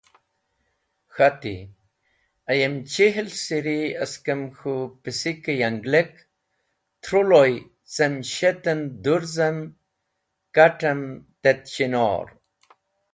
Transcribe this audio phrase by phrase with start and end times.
[1.15, 1.57] K̃hati,
[2.51, 6.11] ayem chihl siri askem k̃hũ pisek yanglek
[7.03, 7.53] truloy
[7.93, 9.57] cem shet en dũrzem
[10.55, 10.99] kat̃em
[11.43, 12.27] tet chinor.